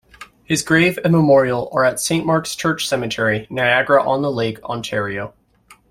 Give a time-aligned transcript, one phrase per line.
[0.43, 5.35] His grave and memorial are at Saint Mark's Church Cemetery, Niagara-on-the-Lake, Ontario.